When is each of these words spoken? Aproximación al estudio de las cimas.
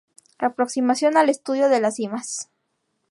Aproximación 0.39 1.15
al 1.15 1.29
estudio 1.29 1.69
de 1.69 1.79
las 1.79 1.93
cimas. 1.97 2.49